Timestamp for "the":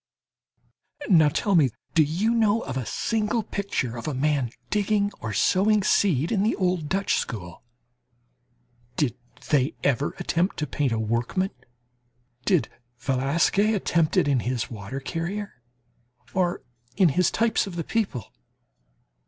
6.41-6.55, 17.75-17.83